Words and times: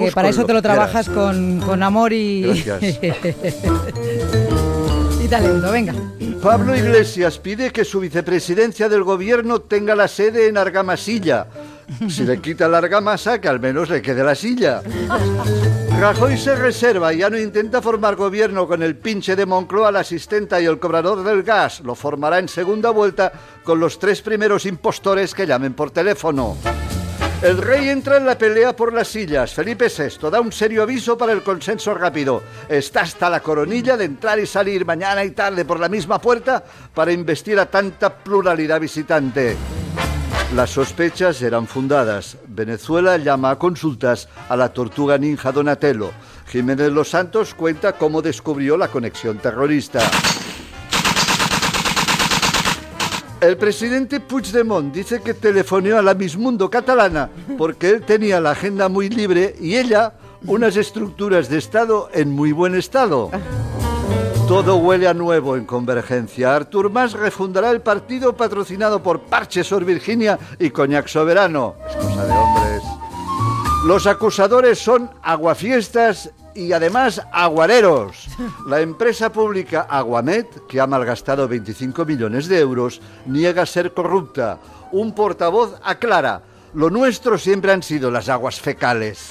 Que 0.00 0.12
para 0.12 0.28
eso 0.28 0.46
te 0.46 0.52
lo 0.52 0.62
trabajas 0.62 1.08
con, 1.08 1.60
con, 1.60 1.82
amor 1.82 2.12
y... 2.12 2.62
Gracias. 2.62 3.00
y 5.20 5.26
talento, 5.26 5.72
venga. 5.72 5.92
Pablo 6.40 6.76
Iglesias 6.76 7.40
pide 7.40 7.72
que 7.72 7.84
su 7.84 7.98
vicepresidencia 7.98 8.88
del 8.88 9.02
gobierno 9.02 9.60
tenga 9.60 9.96
la 9.96 10.06
sede 10.06 10.46
en 10.46 10.56
Argamasilla. 10.56 11.48
Si 12.08 12.22
le 12.22 12.40
quita 12.40 12.68
la 12.68 12.78
argamasa, 12.78 13.40
que 13.40 13.48
al 13.48 13.58
menos 13.58 13.90
le 13.90 14.00
quede 14.00 14.22
la 14.22 14.36
silla. 14.36 14.82
Rajoy 15.98 16.36
se 16.38 16.54
reserva 16.54 17.12
y 17.12 17.18
ya 17.18 17.30
no 17.30 17.36
intenta 17.36 17.82
formar 17.82 18.14
gobierno 18.14 18.68
con 18.68 18.84
el 18.84 18.94
pinche 18.94 19.34
de 19.34 19.46
Moncloa, 19.46 19.90
la 19.90 20.00
asistenta 20.00 20.60
y 20.60 20.66
el 20.66 20.78
cobrador 20.78 21.24
del 21.24 21.42
gas. 21.42 21.80
Lo 21.80 21.96
formará 21.96 22.38
en 22.38 22.46
segunda 22.46 22.90
vuelta 22.90 23.32
con 23.64 23.80
los 23.80 23.98
tres 23.98 24.22
primeros 24.22 24.64
impostores 24.64 25.34
que 25.34 25.44
llamen 25.44 25.74
por 25.74 25.90
teléfono. 25.90 26.56
El 27.40 27.58
rey 27.58 27.88
entra 27.88 28.16
en 28.16 28.26
la 28.26 28.36
pelea 28.36 28.74
por 28.74 28.92
las 28.92 29.06
sillas. 29.06 29.54
Felipe 29.54 29.86
VI 29.86 30.28
da 30.28 30.40
un 30.40 30.50
serio 30.50 30.82
aviso 30.82 31.16
para 31.16 31.32
el 31.32 31.44
consenso 31.44 31.94
rápido. 31.94 32.42
Está 32.68 33.02
hasta 33.02 33.30
la 33.30 33.38
coronilla 33.40 33.96
de 33.96 34.06
entrar 34.06 34.40
y 34.40 34.46
salir 34.46 34.84
mañana 34.84 35.24
y 35.24 35.30
tarde 35.30 35.64
por 35.64 35.78
la 35.78 35.88
misma 35.88 36.20
puerta 36.20 36.64
para 36.92 37.12
investir 37.12 37.60
a 37.60 37.66
tanta 37.66 38.12
pluralidad 38.12 38.80
visitante. 38.80 39.56
Las 40.56 40.70
sospechas 40.70 41.40
eran 41.40 41.68
fundadas. 41.68 42.38
Venezuela 42.48 43.16
llama 43.18 43.50
a 43.50 43.58
consultas 43.58 44.28
a 44.48 44.56
la 44.56 44.72
tortuga 44.72 45.16
ninja 45.16 45.52
Donatello. 45.52 46.10
Jiménez 46.48 46.90
Los 46.90 47.10
Santos 47.10 47.54
cuenta 47.54 47.92
cómo 47.92 48.20
descubrió 48.20 48.76
la 48.76 48.88
conexión 48.88 49.38
terrorista. 49.38 50.00
El 53.40 53.56
presidente 53.56 54.18
Puigdemont 54.18 54.92
dice 54.92 55.22
que 55.22 55.32
telefoneó 55.32 55.98
a 55.98 56.02
la 56.02 56.14
Miss 56.14 56.36
Mundo 56.36 56.68
catalana 56.68 57.30
porque 57.56 57.90
él 57.90 58.02
tenía 58.02 58.40
la 58.40 58.50
agenda 58.50 58.88
muy 58.88 59.08
libre 59.08 59.54
y 59.60 59.76
ella 59.76 60.14
unas 60.46 60.76
estructuras 60.76 61.48
de 61.48 61.58
Estado 61.58 62.08
en 62.12 62.32
muy 62.32 62.50
buen 62.50 62.74
estado. 62.74 63.30
Todo 64.48 64.76
huele 64.76 65.06
a 65.06 65.14
nuevo 65.14 65.56
en 65.56 65.66
Convergencia. 65.66 66.56
Artur 66.56 66.90
Mas 66.90 67.12
refundará 67.12 67.70
el 67.70 67.80
partido 67.80 68.36
patrocinado 68.36 69.02
por 69.02 69.20
Parches 69.20 69.68
Sor 69.68 69.84
Virginia 69.84 70.36
y 70.58 70.70
Coñac 70.70 71.06
Soberano. 71.06 71.76
Es 71.88 71.96
cosa 71.96 72.26
de 72.26 72.32
hombres. 72.32 72.82
Los 73.84 74.06
acusadores 74.08 74.80
son 74.80 75.10
aguafiestas 75.22 76.30
y 76.54 76.72
además 76.72 77.22
aguareros. 77.32 78.28
La 78.66 78.80
empresa 78.80 79.32
pública 79.32 79.86
Aguamet, 79.88 80.66
que 80.66 80.80
ha 80.80 80.86
malgastado 80.86 81.48
25 81.48 82.04
millones 82.04 82.48
de 82.48 82.58
euros, 82.58 83.00
niega 83.26 83.66
ser 83.66 83.94
corrupta. 83.94 84.58
Un 84.92 85.14
portavoz 85.14 85.78
aclara, 85.82 86.42
lo 86.74 86.90
nuestro 86.90 87.38
siempre 87.38 87.72
han 87.72 87.82
sido 87.82 88.10
las 88.10 88.28
aguas 88.28 88.60
fecales. 88.60 89.30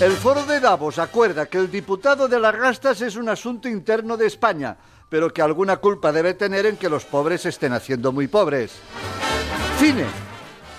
El 0.00 0.12
foro 0.12 0.44
de 0.44 0.60
Davos 0.60 0.98
acuerda 0.98 1.46
que 1.46 1.58
el 1.58 1.70
diputado 1.70 2.28
de 2.28 2.38
las 2.38 2.54
rastas 2.54 3.00
es 3.00 3.16
un 3.16 3.28
asunto 3.28 3.68
interno 3.68 4.16
de 4.16 4.26
España, 4.26 4.76
pero 5.08 5.32
que 5.32 5.40
alguna 5.40 5.78
culpa 5.78 6.12
debe 6.12 6.34
tener 6.34 6.66
en 6.66 6.76
que 6.76 6.90
los 6.90 7.04
pobres 7.04 7.46
estén 7.46 7.72
haciendo 7.72 8.12
muy 8.12 8.28
pobres. 8.28 8.72
Cine. 9.78 10.25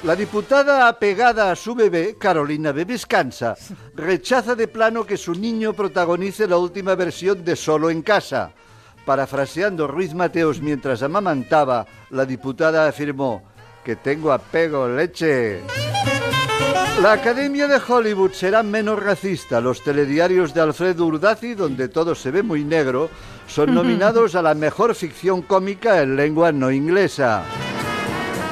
La 0.03 0.15
diputada 0.15 0.87
apegada 0.87 1.51
a 1.51 1.55
su 1.55 1.73
bebé, 1.73 2.17
Carolina 2.19 2.71
Bebescansa, 2.71 3.55
rechaza 3.95 4.55
de 4.55 4.67
plano 4.67 5.05
que 5.05 5.17
su 5.17 5.33
niño 5.33 5.73
protagonice 5.73 6.47
la 6.47 6.57
última 6.57 6.93
versión 6.93 7.43
de 7.43 7.55
Solo 7.55 7.89
en 7.89 8.03
Casa. 8.03 8.51
Parafraseando 9.05 9.87
Ruiz 9.87 10.13
Mateos 10.13 10.61
mientras 10.61 11.01
amamantaba, 11.01 11.87
la 12.11 12.25
diputada 12.25 12.87
afirmó 12.87 13.43
que 13.83 13.95
tengo 13.95 14.31
apego 14.31 14.87
leche. 14.87 15.61
La 17.01 17.13
Academia 17.13 17.67
de 17.67 17.79
Hollywood 17.85 18.33
será 18.33 18.61
menos 18.63 19.01
racista. 19.01 19.61
Los 19.61 19.83
telediarios 19.83 20.53
de 20.53 20.61
Alfredo 20.61 21.05
Urdazi, 21.05 21.55
donde 21.55 21.87
todo 21.89 22.13
se 22.13 22.31
ve 22.31 22.43
muy 22.43 22.63
negro, 22.63 23.09
son 23.47 23.73
nominados 23.75 24.35
a 24.35 24.43
la 24.43 24.53
mejor 24.53 24.93
ficción 24.93 25.41
cómica 25.41 26.01
en 26.01 26.15
lengua 26.15 26.51
no 26.51 26.71
inglesa. 26.71 27.43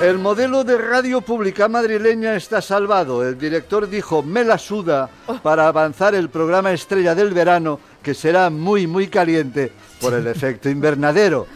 El 0.02 0.18
modelo 0.20 0.66
de 0.66 0.78
radio 0.78 1.22
pública 1.22 1.70
madrileña 1.70 2.36
está 2.36 2.62
salvado. 2.62 3.26
El 3.26 3.38
director 3.38 3.90
dijo 3.90 4.22
me 4.22 4.44
la 4.44 4.58
suda 4.58 5.10
para 5.42 5.68
avanzar 5.68 6.14
el 6.16 6.30
programa 6.30 6.74
estrella 6.74 7.16
del 7.16 7.34
verano 7.34 7.80
que 8.04 8.14
será 8.14 8.50
muy 8.50 8.88
muy 8.88 9.08
caliente 9.08 9.72
por 10.02 10.14
el 10.14 10.28
efecto 10.28 10.70
invernadero. 10.70 11.48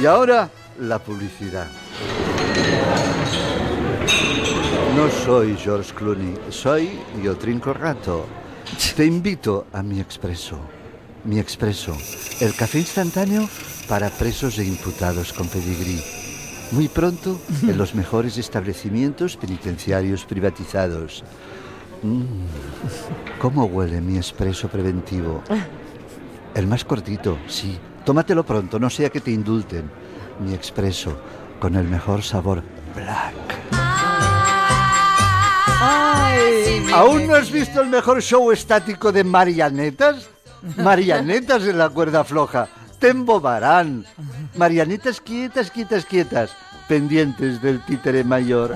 Y 0.00 0.04
ahora 0.04 0.50
la 0.78 0.98
publicidad. 0.98 1.66
No 4.94 5.10
soy 5.24 5.56
George 5.56 5.94
Clooney, 5.94 6.34
soy 6.50 7.00
Yo 7.22 7.36
Trinco. 7.36 7.74
Te 8.94 9.06
invito 9.06 9.66
a 9.72 9.82
mi 9.82 10.00
expreso. 10.00 10.58
Mi 11.24 11.40
expreso, 11.40 11.96
el 12.40 12.54
café 12.54 12.78
instantáneo 12.78 13.48
para 13.88 14.10
presos 14.10 14.58
e 14.58 14.64
imputados 14.64 15.32
con 15.32 15.48
pedigrí. 15.48 16.00
Muy 16.72 16.88
pronto 16.88 17.40
en 17.62 17.78
los 17.78 17.94
mejores 17.94 18.38
establecimientos 18.38 19.36
penitenciarios 19.36 20.24
privatizados. 20.24 21.22
Mm, 22.02 22.24
¿Cómo 23.38 23.64
huele 23.66 24.00
mi 24.00 24.16
expreso 24.16 24.68
preventivo? 24.68 25.42
El 26.54 26.66
más 26.66 26.84
cortito, 26.84 27.38
sí. 27.46 27.78
Tómatelo 28.04 28.44
pronto, 28.44 28.78
no 28.78 28.90
sea 28.90 29.10
que 29.10 29.20
te 29.20 29.30
indulten. 29.30 29.90
Mi 30.40 30.54
expreso, 30.54 31.16
con 31.60 31.76
el 31.76 31.84
mejor 31.84 32.22
sabor, 32.22 32.62
black. 32.94 33.34
¿Aún 36.92 37.26
no 37.26 37.34
has 37.34 37.50
visto 37.50 37.82
el 37.82 37.88
mejor 37.88 38.22
show 38.22 38.50
estático 38.50 39.12
de 39.12 39.24
marionetas? 39.24 40.28
Marionetas 40.76 41.64
en 41.64 41.78
la 41.78 41.90
cuerda 41.90 42.24
floja. 42.24 42.68
Te 42.98 43.08
embobarán. 43.08 44.06
Marionetas 44.56 45.20
quietas, 45.20 45.70
quietas, 45.70 46.06
quietas. 46.06 46.56
Pendientes 46.88 47.60
del 47.60 47.84
títere 47.84 48.24
mayor. 48.24 48.74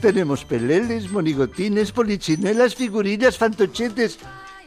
Tenemos 0.00 0.44
peleles, 0.44 1.10
monigotines, 1.10 1.92
polichinelas, 1.92 2.74
figurillas, 2.74 3.36
fantochetes. 3.36 4.18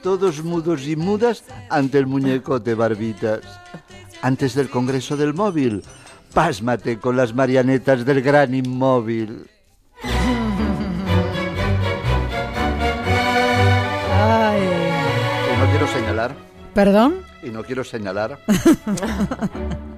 Todos 0.02 0.44
mudos 0.44 0.88
y 0.88 0.96
mudas 0.96 1.44
ante 1.70 1.98
el 1.98 2.08
muñeco 2.08 2.60
de 2.60 2.76
barbitas. 2.76 3.42
Antes 4.22 4.54
del 4.54 4.70
Congreso 4.70 5.18
del 5.18 5.34
Móvil, 5.34 5.84
pásmate 6.34 6.98
con 7.00 7.18
las 7.18 7.34
marionetas 7.34 8.06
del 8.06 8.22
gran 8.22 8.54
inmóvil. 8.54 9.50
Ay. 14.22 14.62
No 15.60 15.70
quiero 15.72 15.88
señalar, 15.88 16.36
¿Perdón? 16.74 17.33
Y 17.44 17.50
no 17.50 17.64
quiero 17.64 17.84
señalar. 17.84 18.40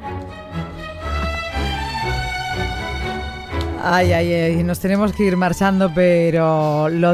Ay, 3.87 4.13
ay, 4.13 4.33
ay, 4.33 4.63
nos 4.63 4.79
tenemos 4.79 5.13
que 5.13 5.25
ir 5.25 5.37
marchando, 5.37 5.91
pero 5.93 6.89
lo 6.89 7.13